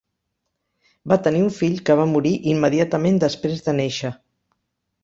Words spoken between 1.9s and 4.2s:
que va morir immediatament després de néixer.